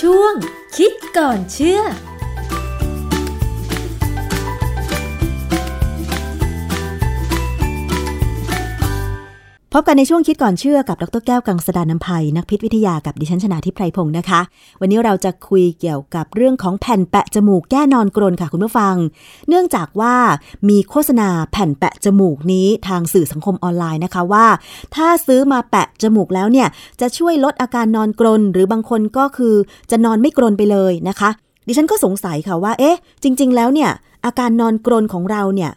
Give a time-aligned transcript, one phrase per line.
[0.00, 0.34] ช่วง
[0.76, 1.80] คิดก่อนเชื่อ
[9.74, 14.40] พบกันในช่วงคิดก่อนเชื่อกับดรแก้วกังสดานนภัยนักพิษวิทยากับดิฉันชนาทิพไพรพงศ์นะคะ
[14.80, 18.94] วันนี้เราจะคุยเกี่ยวกับเรื่องของแผ่นแปะจมูกแก้นอนกรนค่ะคุณผู้ฟัง
[19.48, 20.14] เนื่องจากว่า
[20.68, 24.46] มีโฆษณาแผ่นแปะจมูกนี้ทางสื่อสังคมออนไลน์นะคะว่า
[24.94, 26.68] ถ้าซื้อมาแปะจมูกแล้วเนี่ย
[27.00, 29.54] จะช่วยลดอาการนอนกรน หรือบางคนก็คือ
[29.90, 31.30] จะนอนไม่กรนไปเลยนะคะ
[31.66, 33.90] ดิฉันก็สงสัยค่ะว่า เอ๊ะ จริง ๆ แล้วเนี่ย
[34.24, 35.70] อาการนอนกรนของเราเนี่ย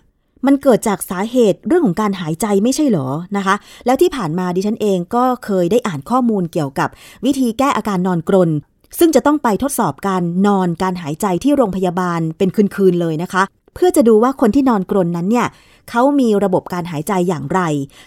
[0.45, 3.07] มันเกิดจากสาเหตุเรื่องของการหายใจไม่ใช่เหรอ
[3.37, 6.89] นะคะ แล้วที่ผ่านมาดิฉันเองก็เคยได้อ่านข้อมูลเกี่ยวกับ
[7.25, 8.49] วิธีแก้อาการนอนกรน
[8.99, 13.43] ซึ่งจะต้องไปทดสอบการนอนการหายใจที่โรงพยาบาลเป็นคืนๆเลยนะคะ
[13.75, 15.47] เพื่อจะดูว่าคนที่นอนกรนนั้นเนี่ย
[15.89, 17.61] เขามีระบบการหายใจอย่างไร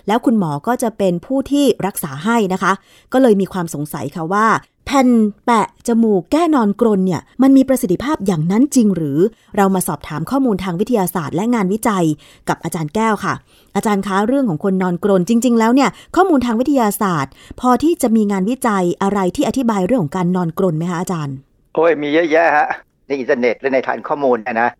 [0.07, 2.73] แล้วคุณหมอก็จะเป็นผู้ที่รักษาให้นะคะ
[3.13, 4.47] ก็เลยมีความสงสัยค่ะว่า
[4.87, 5.09] แผ่น
[5.45, 9.19] แปะจมูกแก้นอนกรนเนี่ยมันมีประสิทธิภาพอย่างนั้นจริงหรือ
[9.57, 12.05] เรามาสอบถามข้อมูลทางวิทยาศาสตร์และงานวิจัย
[12.49, 13.35] กับอาจารย์แก้วค่ะ
[13.77, 21.37] อาจารย์คะเรื่องของคนนอนกรนจริง ๆ แล้วเนี่ยข้อมูลทางวิทยาศาสตร์ พอที่จะมีงานวิจัยอะไรที่อธิบายเรื่องของการนอนกรนไหมคะอาจารย์
[21.75, 22.69] โอ้ยมีเยอะแยะฮะ
[23.07, 24.71] ในอินเทอร์เน็ตและในฐานข้อมูลนะ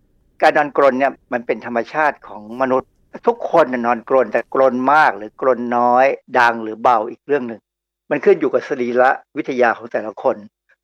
[0.43, 2.91] การนอนกรนเนี่ยมันเป็นธรรมชาติของมนุษย์
[3.27, 6.07] ทุกคนนอนกรนแต่กรนมากหรือกรนน้อย
[6.39, 7.61] ดังหรือเบาอีกเรื่องหนึ่ง
[8.11, 10.37] มันขึ้นอยู่กับสรีระวิทยาของแต่ละคน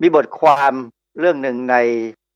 [0.02, 0.72] มีบทความ
[1.18, 1.76] เรื่องหนึ่งใน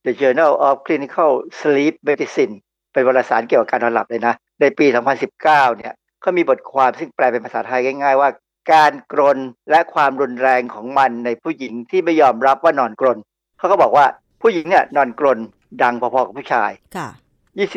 [0.05, 2.55] The Journal of Clinical Sleep Medicine
[2.93, 4.87] เป็นวารสารเกี่ยวกับการนอนหลับเลยนะ ในปี
[5.33, 8.31] 2019 เนี่ยเขามีบทความซึ่งแปลเป็นภาษาไทยง่าย ๆ ว่า
[8.73, 9.39] การกรน
[9.71, 13.19] และความรุนแรงของมันในผู้หญิงที่ไม่ยอมรับว่านอนกรน
[13.59, 14.07] เขาก็บอกว่า
[14.43, 15.39] ผู้หญิงเนี่ยนอนกรน
[15.83, 17.09] ดังพอๆกับผู้ชายค่ะ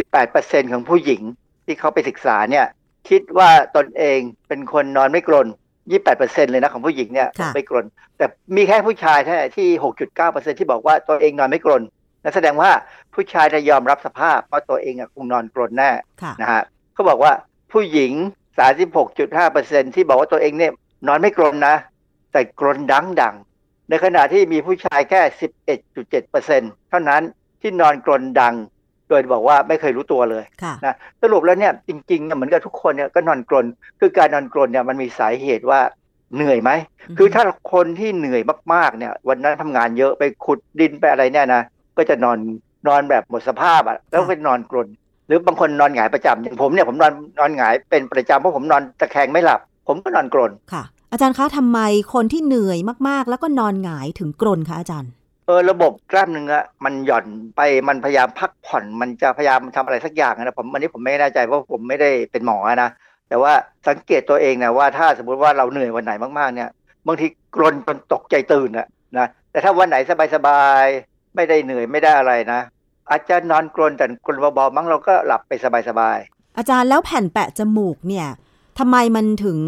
[0.02, 1.22] 28%ของผู้หญิง
[1.66, 2.66] ที่เขาไปศึกษาเนี่ย
[3.10, 5.48] คิดว่าตนเองเป็นคนนอนไม่กรน
[5.92, 7.86] ยี่แปดเปอร์เซ็นเลยนะของผู้หญิงเนี่ยไม่กรน
[8.18, 11.84] แต่มีแค่ผู้ชายเท่านั้นที่หกจุดเก้าเปอร์เซ็นที่บอกว่าตัวเองนอนไม่กรน
[12.24, 12.72] นั่นแสดงว่า
[13.14, 15.92] ผู้ชายจะยอมรับสภาพว่าตัวเองคงนอนกรนแน่
[16.42, 16.62] นะฮะ
[16.94, 17.34] เขาบอกว่า
[17.72, 18.12] ผู้หญิง
[18.58, 20.72] สาสิบหกจุดห้าเปอร์เซ็นที่บอกว่าตัวเองเนี่ย
[21.08, 21.76] นอนไม่กรนนะ
[22.32, 23.36] แต่กรนดังดัง
[23.90, 27.22] ในขณะที่มีผู้ชายแค่สิบเอ็ดจุดเจ็ดเปอร์เซ็นเท่านั้น
[27.62, 28.56] ที่นอนกรนดัง
[29.10, 30.44] โดยบอกว่าไม่เคยรู้ตัวเลย
[30.86, 33.66] นะสรุปแล้วเนี่ยจริงๆเนี่ยเหมือนกับทุกคนเนี่ยก็นอนกรน
[34.00, 35.80] คือการนอนกรนเนี่ยมันมีสาเหตุว่า
[36.36, 36.72] เหนื่อยไหม
[37.18, 37.44] คือถ้า
[37.74, 38.42] คนที่เหนื่อย
[38.74, 41.62] มากๆเนี่ย วันนั้นทำงานเยอะไปขุดดินไปอะไรเนี่ยนะ
[41.98, 42.38] ก็จะนอน
[42.88, 44.88] นอนแบบหมดสภาพอะแล้วก็นอนกรน
[45.28, 51.80] หรือบางคนนอนหงายประจำอย่างผมเนี่ยผมนอนนอนหงายเป็นประจำเพราะผมนอนตะแคงไม่หลับ ผมก็นอนกรนค่ะ อาจารย์คะทำไม
[52.14, 55.12] คนที่เหนื่อยมากๆ แล้วก็นอนหงายถึงกรนคะอาจารย์
[55.50, 62.90] เออระบบกล้ามเนื้อมันหย่อนไปมันพยายามพักผ่อนมันจะพยายามทำอะไรสักอย่างนะผมวันนี้ผมไม่แน่ใจเพราะผมไม่ได้เป็นหมอนะ
[63.30, 63.54] แต่ว่า
[63.88, 66.70] สังเกตตัวเองนะว่าถ้าสมมุติว่าเราเหนื่อยวันไหนมากๆเนี่ย
[67.08, 68.88] บางทีกรนจนตกใจตื่นอะ
[69.18, 69.98] นะแต่ถ้าวันไหน
[70.36, 72.60] สบายๆไม่ได้เหนื่อยไม่ได้อะไรนะ
[73.10, 75.52] อาจจะนอนกรนแต่กรนเบาๆมั้งเราก็หลับไป
[75.90, 78.28] สบายๆอาจารย์แล้วแผ่นแปะจมูกเนี่ย
[78.80, 79.60] ทำไมมันถึง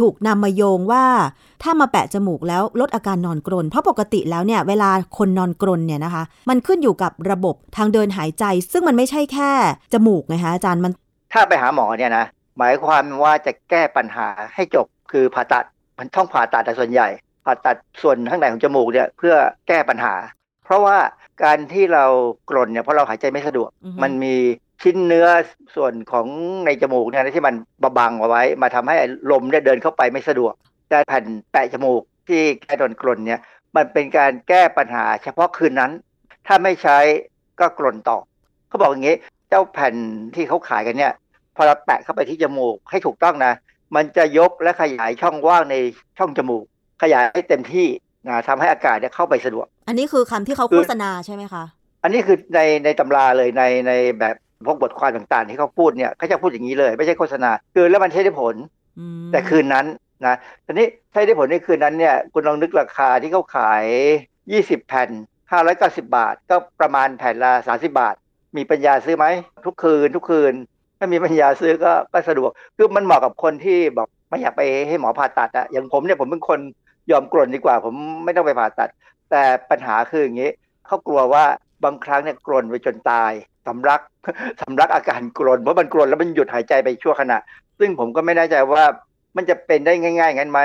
[0.00, 1.04] ถูกนำมาโยงว่า
[1.62, 9.50] ถ้ามาแปะจมูกแล้วลดอาการนอนกรน เพราะปกติแล้วเนี่ยเวลาคนนอนกรนเนี่ยนะคะ มันขึ้นอยู่กับระบบทางเดินหายใจ ซึ่งมันไม่ใช่แค่
[9.92, 10.92] จมูกไงคะอาจารย์มัน
[11.32, 12.24] ถ้าไปหาหมอเนี่ยนะ
[12.58, 15.64] หมายความว่าจะแก้ปัญหาให้จบคือผ่าตัด
[15.98, 17.08] มันต้องผ่าตัดแต่ส่วนใหญ่
[17.44, 19.34] ผ่าตัดส่วนข้างในของจมูกเนี่ยเพื่อ
[19.68, 20.14] แก้ปัญหา
[20.64, 20.96] เพราะว่า
[21.44, 22.04] การที่เรา
[22.50, 23.70] กรนเนี่ยเพราะเราหายใจไม่สะดวก
[24.02, 24.34] มันมี
[24.82, 25.26] ชิ้นเนื้อ
[25.76, 26.26] ส่วนของ
[26.66, 28.96] ในจมูกเนี่ยที่มันบบังเอาไว้ มาทำให้
[29.30, 30.52] ลมเนี่ยเดินเข้าไปไม่สะดวก
[30.88, 33.40] แต่แผ่นแปะจมูกที่แก้โดนกรนเนี่ย
[33.76, 35.92] มันเป็นการแก้ปัญหาเฉพาะคืนนั้น
[36.46, 36.98] ถ้าไม่ใช้
[37.60, 38.18] ก็กรนต่อ
[38.68, 39.16] เขาบอกอย่างนี้
[39.48, 39.94] เจ้าแผ่น
[40.34, 41.12] ที่เขาขายกันเนี่ย
[41.56, 43.52] พอเราแปะเข้าไปที่จมูกให้ถูกต้องนะ
[43.96, 45.76] มันจะยกและขยายช่องว่างใน
[46.18, 46.64] ช่องจมูก
[47.02, 47.86] ขยายให้เต็มที่
[48.26, 51.64] นะทำให้อากาศเนี่ยเข้าไปสะดวก อันนี้คือคำที่เขาโฆษณาใช่ไหมคะ
[52.02, 58.54] อันนี้คือในในตำราเลยในในแบบ พวกบทความต่างๆ ที่เขาพูดเนี่ยเขาจะพูดอย่างนี้เลย ไม่ใช่โฆษณา คือแล้วมันใช้ได้ผล
[59.32, 59.86] แต่คืนนั้น
[60.26, 60.36] นะ
[60.66, 63.84] ทีนี้ใช้ได้ผลในคืนนั้นเนี่ยคุณลองนึกราคาที่เขาขาย
[64.36, 65.10] 20 แผ่น
[65.60, 68.14] 590 บาท ก็ประมาณแผ่นละ 30 บาท
[68.56, 69.26] มีปัญญาซื้อไหม
[69.66, 70.54] ทุกคืน ทุกคืน
[70.98, 76.60] ถ้ามีปัญญาซื้อก็ก็สะดวก คือมันเหมาะกับคนที่บอกไม่อยากไปให้หมอผ่าตัดอะอย่างผมเนี่ยผมเป็นคน
[77.10, 78.88] ยอมกรนดีกว่า ผมไม่ต้องไปผ่าตัด
[79.30, 80.50] แต่ปัญหาคืออย่างนี้
[80.86, 81.44] เขากลัวว่า
[81.84, 83.32] บางครั้งเนี่ยกรนไปจนตาย
[83.66, 84.00] สำลัก
[84.62, 87.38] สำลักอาการกรนเพราะมันกรนแล้วมันหยุดหายใจไปชั่วขณะ
[87.78, 88.84] ซึ่งผมก็ไม่แน่ใจว่า
[89.36, 90.60] มันจะเป็นได้ง่ายๆงั้นไหม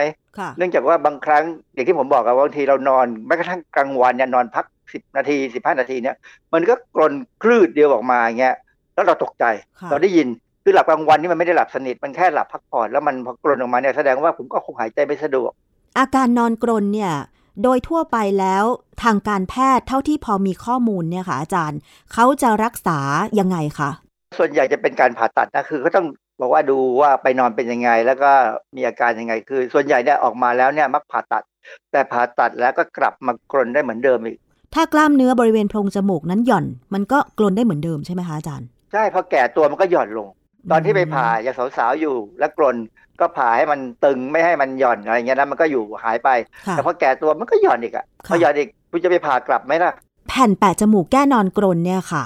[0.58, 1.44] เนื่องจากว่าบางครั้ง
[1.74, 6.16] อย่างที่ผมบอกกับบางทีเรานอนแม้กระทั่งกลางวันเนี่ยนอนพักสิบนาทีสิบห้านาทีเนี่ย
[6.54, 7.14] มันก็กรน
[7.44, 8.56] คลืดเดียวออกมาเงี้ย
[8.94, 9.46] แล้วเราตกใจ
[9.92, 10.28] เราได้ยิน
[10.64, 15.52] คือหลับกลางวันนี่มันไม่ได้หลับสนิทมันแค่หลับพักผ่อนแล้วมันพอกรนออกมาเนี่ยแสดงว่าผมก็คงหายใจไม่สะดวก
[15.98, 17.14] อาการนอนกรนเนี่ย
[17.64, 18.66] โดยทั่วไปแล้ว
[19.04, 21.80] ทางการแพทย์เท่าที่พอมีข้อมูลเนี่ยค่ะอาจารย์
[22.14, 23.00] เขาจะรักษา
[23.40, 23.92] ยังไงคะ
[24.38, 26.08] ส่วนใหญ่จะเป็นการผ่าตัดนะคือเขาต้อง
[26.42, 28.32] บอกว่าดูว่าไปนอนเป็นยังไง แล้วก็
[28.76, 31.44] มีอาการยังไง คือ ส่วนใหญ่เนี่ยออกมาแล้วเนี่ยมักผ่าตัด
[31.92, 34.38] แต่ผ่าตัดแล้วก็กลับมากรนได้เหมือนเดิมอีก
[34.76, 40.28] ถ้ากล้ามเนื้อบริเวณโพรงจมูกนั้นหย่อน มันก็กลนได้เหมือนเดิมใช่ไหมคะอาจารย์ ใช่พอแก่ตัวมันก็หย่อนลง
[40.72, 42.78] ตอนที่ไปผ่าอย่างสาวๆอยู่แล้วกลน
[43.20, 46.30] ก็ผ่าให้มันตึงไม่ให้มันหย่อนอะไรเงี้ยนะมันก็อยู่หายไป
[46.72, 49.92] แต่พอแก่ตัวมันก็หย่อนอีกอะพอหย่อนอีกคุณจะไปผ่ากลับไหมล่ะ
[50.28, 52.24] แผ่นแปะจมูกแก้นอนกรนเนี่ยค่ะ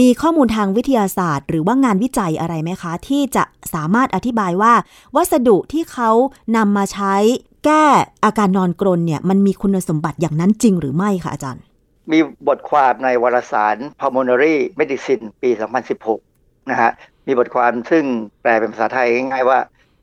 [0.00, 3.44] มีข้อมูลทางวิทยาศาสตร์ หรือว่างานวิจัยอะไรไหมคะ ที่จะ
[3.74, 4.72] สามารถอธิบายว่า
[5.16, 6.10] วัสดุที่เขา
[6.56, 7.14] นำมาใช้
[7.64, 7.84] แก้
[8.24, 11.62] อาการนอนกรนเนี่ยมันมีคุณสมบัติอย่างนั้นจริงหรือไม่คะอาจารย์
[12.10, 12.18] มี
[12.48, 15.50] บทความในวารสาร Pulmonary Medicine ปี
[16.10, 16.90] 2016นะฮะ
[17.28, 18.04] มีบทความซึ่ง
[18.42, 19.58] แปลเป็นภาษาไทยง่ายๆว่า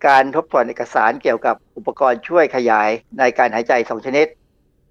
[0.08, 2.90] การทบทวนเอกสารเกี่ยวกับอุปกรณ์ช่วยขยาย
[3.20, 4.28] ในการหายใจสองชนิด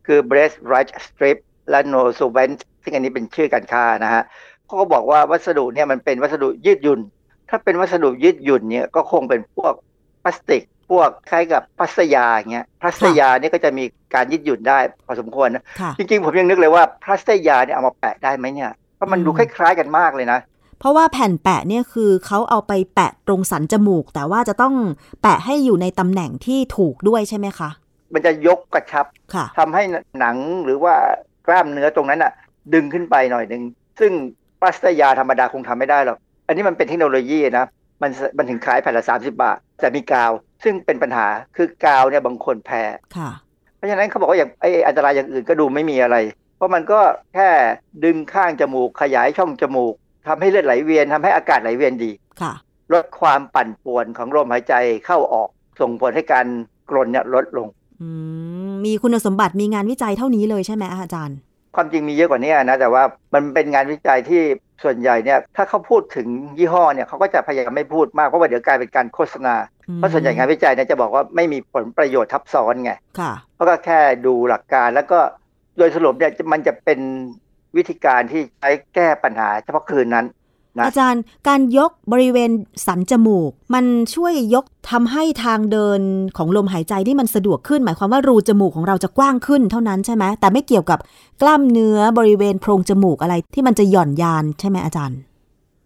[0.07, 1.39] คือ breast right strip
[1.71, 4.23] และ no s o v e n t ซึ่งอันนี้เป็นชื่อการค้านะฮะ
[4.67, 7.01] เขาก็บอกว่าวัสดุเนี่ยมันเป็นวัสดุยืดหยุ่น
[7.49, 9.75] ถ้าเป็นวัสดุยืดหยุ่นเนี่ยก็คงเป็นพวก
[10.23, 13.85] พลาสติก พวกคล้ายกับพลาสยาเงี้ยพลาสยาเนี่ยก็จะมี
[14.15, 15.65] การยืดหยุ่นได้พอสมควรนะ
[15.99, 20.39] จริงๆ ผมยังนึกเลยว่าพลาสยาเนี่ยเอามาแปะได้ไหมเนี่ยเพราะมันดูคล้ายๆกันมากเลยนะ
[20.79, 24.75] เพราะว่าแผ่นแปะเนี่ยคือเขาเอาไปแปะตรงสันจมูก แต่ว่าจะต้อง
[25.23, 27.71] แปะให้อยู่ในตำแหน่งที่ถูกด้วยใช่ไหมคะ
[28.13, 29.07] มันจะยกกระชับ
[29.59, 29.83] ทำให้
[30.19, 30.95] หนังหรือว่า
[31.47, 32.33] กล้ามเนื้อตรงนั้นอะ
[32.75, 33.63] ดึงขึ้นไปหน่อยหนึ่ง
[34.01, 34.13] ซึ่ง
[34.61, 37.67] พลาสตยาธรรมดาคงทำไม่ได้หรอกอันนี้มันเป็นเทคโนโลยีนะ
[38.03, 40.33] มันมันถึงขายแผ่นละสามสิบาท แต่มีกาว
[40.65, 41.27] ซึ่งเป็นปัญหา
[41.57, 42.83] คือกาวเนี่ยบางคนแพ้
[43.77, 46.17] เพราะฉะนั้นเขาบอกว่าอย่างไออันตรายอย่างอื่นก็ดูไม่มีอะไร
[46.57, 47.01] เพราะมันก็
[47.35, 47.49] แค่
[48.05, 49.95] ดึงข้างจมูกขยายช่องจมูก
[50.27, 52.11] ทำให้เลือดไหลเวียนทำให้อากาศไหลเวียนดี
[52.41, 52.53] ค่ะ
[52.93, 54.75] ลดความปั่นป่วนของลมหายใจ
[55.07, 55.49] เข้าออก
[55.81, 56.47] ส่งผลให้การ
[56.91, 57.69] กรนเนี่ยลดลง
[58.85, 61.39] มีคุณสมบัติมีงานวิจัยเท่านี้เลยใช่ไหมอาจารย์
[61.77, 63.03] ความจริงมีเยอะกว่านี้นะแต่ว่า
[63.35, 64.43] มันเป็นงานวิจัยที่
[64.85, 66.27] ส่วนใหญ่เนี่ย ถ้าเขาพูดถึง
[66.59, 69.55] ยี่ห้อเนี่ยเขาก็จะพยายามไม่พูดมากเพราะว่าเดี๋ยวกลายเป็นการโฆษณา
[69.97, 72.93] เพราะส่วนใหญ่งานวิจัยเนี่ยจะบอกว่าไม่มีผลประโยชน์ทับซ้อนไง
[73.55, 75.19] เขาก็แค่ดูหลักการแล้วก็
[75.79, 77.01] โดยสรุปเนี่ยมันจะเป็น
[77.77, 80.27] วิธีการที่ใช้แก้ปัญหาเฉพาะคืนนั้น
[80.87, 82.51] อาจารย์การยกบริเวณ
[82.87, 83.85] สันจมูก มัน
[84.15, 86.01] ช่วยยกทำให้ทางเดิน
[86.37, 90.99] ของลมหายใจที่มันสะดวกขึ้น หมายความว่ารูจมูกของเราจะกว้างขึ้นเท่านั้นใช่ไหมแต่ไม่เกี่ยวกับ
[91.43, 95.19] กล้ามเนื้อบริเวณโพรงจมูกอะไรที่มันจะหย่อนยานใช่ไหมอาจารย์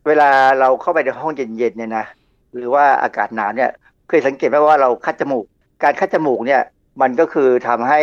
[0.07, 0.31] เวลา
[0.61, 2.05] เราเข้าไปในห้องเย็นๆเนี่ยนะ
[2.53, 3.71] หรือว่าอากาศหนาวเนี่ย
[4.09, 5.45] เคยสังเกตไหมว่าเราคัดจมูก
[5.83, 6.63] การคัดจมูกเนี่ย
[7.01, 8.01] มันก็คือทำให้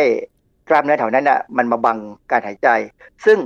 [0.68, 1.98] กล้ามเนื้อแถวนั้นน่ะมันมาบัง
[2.30, 2.68] การหายใจ
[3.26, 3.38] ซึ่ง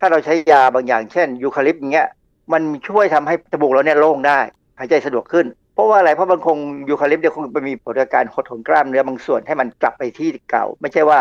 [0.00, 2.08] ถ้าเราใช้ยาบางอย่างเช่นยูคาลิปอย่างเงี้ย
[2.52, 4.38] มันช่วยทำให้จมูกเราเนี่ยโล่งได้
[4.78, 6.58] หายใจสะดวกขึ้น เพราะว่าอะไรเพราะมันคง
[6.88, 11.18] ยูคาลิปเนี่ยคงไปมีผลการหดถอนกล้ามเนื้อบางส่วนให้มันกลับไปที่เก่า ไม่ใช่ว่า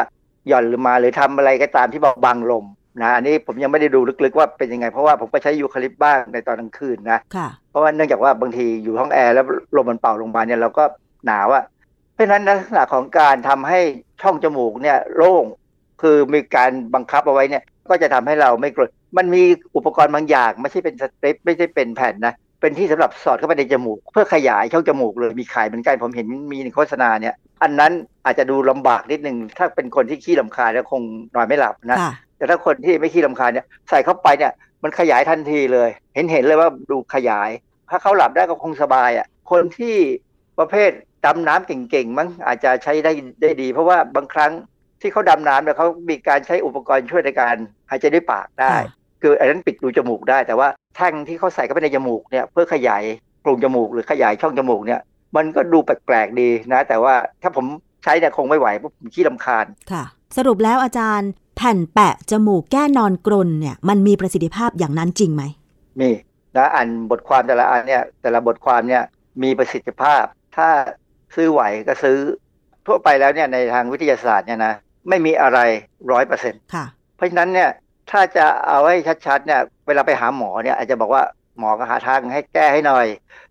[0.48, 2.66] หย่อนหรือมาหรือทำอะไรก็ตามที่บังลม
[3.02, 7.20] นะอันนี้ผมยังไม่ได้ดูลึกๆว่าเป็นยังไง เพราะว่าผมก็ใช้ยูคาลิปบ้างในตอนกลางคืนนะ
[7.70, 9.46] เพราะว่าเนื่องจากว่าบางทีอยู่ห้องแอร์แล้ว
[9.76, 10.84] ลมมันเป่าลงมาเนี่ยเราก็
[11.26, 11.64] หนาวอะ
[12.14, 13.80] เพราะฉะนั้นลักษณะของการทำให้
[14.22, 15.46] ช่องจมูกเนี่ยโล่ง
[16.02, 19.44] คือมีการบังคับเอาไว้เนี่ย ก็จะทำให้เราไม่กรดมันมี
[19.76, 27.92] อุปกรณ์บางอย่างไม่ใช่เป็นสเตรปไม่ใช่เป็นแผ่นนะเป็นที่สำหรับสอดเข้าไปในจมูก เพื่อขยายช่องจมูกเลยมีขายเหมือนกันผมเห็นมีในโฆษณาเนี่ย อันนั้น
[28.26, 31.02] อาจจะดูลำบากนิดนึงถ้าเป็นคนที่ขี้ลำคาญแล้วคง
[31.36, 31.98] นอนไม่หลับนะ
[32.38, 34.52] แต่ถ้าคนที่ไม่ขี้ลำคาญเนี่ยใส่เข้าไปเนี่ย
[34.84, 37.50] มันขยายทันทีเลย เห็นเห็นเลยว่าดูขยาย
[37.90, 39.96] ถ้าเขาหลับได้ก็คงสบายอะคนที่
[40.60, 40.92] ประเภท
[41.26, 43.12] ดำน้ำเก่งๆมั้งอาจจะใช้ได้
[43.42, 44.52] ได้ดี เพราะว่าบางครั้ง
[45.02, 47.56] ที่เขาดำน้ำเนี่ยเขามีการใช้อุปกรณ์ช่วยในการ
[47.90, 48.74] หายใจด้วยปากได้
[49.22, 53.04] คืออันนั้นปิดรูจมูกได้ แต่ว่าแท่งที่เขาใส่เข้าไปในจมูกเนี่ยเพื่อขยาย
[53.42, 55.02] โพรงจมูกหรือขยายช่องจมูกเนี่ย
[55.36, 57.66] มันก็ดูแปลกๆดีนะ แต่ว่าถ้าผม
[58.04, 60.04] ใช้เนี่ยคงไม่ไหวเพราะผมขี้ลำคาญค่ะ
[60.38, 65.44] สรุปแล้วอาจารย์แผ่นแปะจมูกแก้นอนกรนเนี่ยมันมีประสิทธิภาพอย่างนั้นจริงไหม
[66.00, 66.10] มี
[66.56, 69.04] นะอ่านบทความแต่ละอันเนี่ยแต่ละบทความเนี่ย
[69.44, 70.24] มีประสิทธิภาพ
[70.58, 70.68] ถ้า
[71.36, 72.18] ซื้อไหวก็ซื้อ
[72.88, 74.74] ทั่วไปแล้วเนี่ยในทางวิทยาศาสตร์เนี่ยนะ
[75.10, 75.60] ไม่มีอะไร
[76.12, 76.62] ร้อยเปอร์เซ็นต์
[77.16, 77.70] เพราะฉะนั้นเนี่ย
[78.12, 78.98] ถ้าจะเอาให้
[79.28, 81.24] ชัดๆเนี่ยเวลาไปหาหมอเนี่ยอาจจะบอกว่า
[81.60, 83.06] หมอก็หาทางให้แก้ให้หน่อย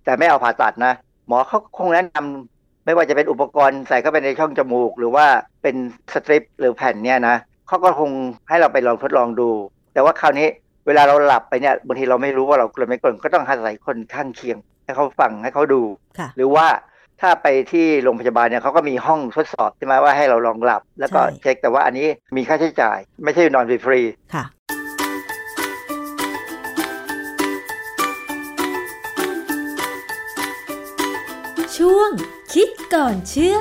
[0.05, 0.93] แต่ไม่เอาผ่าตัดนะ
[1.29, 5.27] หมอเขาคงแนะนำไม่ว่าจะเป็นอุปกรณ์ใส่เข้าไปในช่องจมูก หรือว่า
[5.63, 5.77] เป็น
[6.13, 7.37] สตริปหรือแผ่นเนี่ยนะ
[7.69, 8.11] เขาก็คง
[8.49, 9.51] ให้เราไปลองทดลองดู
[9.93, 10.49] แต่ว่าคราวนี้
[10.87, 15.83] เวลาเราหลับไปเนี่ยบางทีเราไม่รู้ว่าเรากลัวไม่กลัวก็ต้องอาศัยคนข้างเคียง ให้เขาฟังให้เขาดู
[16.37, 16.67] หรือว่า
[17.21, 24.01] ถ้าไปที่โรงพยาบาลเนี่ยเขาก็มีห้องทดสอบใช่ไหมว่าให้เราลองหลับ แล้วก็เช็คแต่ว่าอันนี้มีค่าใช้จ่าย ไม่ใช่นอนฟรี
[24.35, 24.45] ค่ะ
[31.77, 32.11] ช่วง
[32.53, 33.59] คิดก่อนเชื่อ